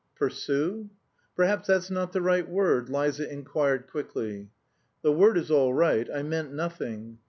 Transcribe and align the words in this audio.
"Pursue?" 0.15 0.89
"Perhaps 1.35 1.67
that's 1.67 1.91
not 1.91 2.11
the 2.11 2.23
right 2.23 2.49
word?" 2.49 2.89
Liza 2.89 3.31
inquired 3.31 3.85
quickly. 3.85 4.49
"The 5.03 5.11
word 5.11 5.37
is 5.37 5.51
all 5.51 5.75
right; 5.75 6.09
I 6.09 6.23
meant 6.23 6.51
nothing." 6.51 7.19